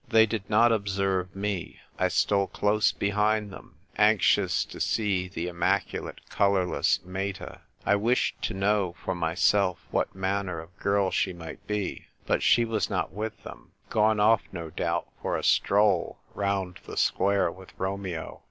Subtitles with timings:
[0.07, 5.13] They did not ob serve me; 1 stole close behind them, anxious 226 THE TYPE
[5.13, 5.29] WRITER GIRL.
[5.29, 10.75] to see the immaculate colourless Meta; 1 wished to know for myself what manner of
[10.79, 15.37] girl she might be; but she was not with them— gone off, no doubt, for
[15.37, 18.39] a stroll round the square with Romeo.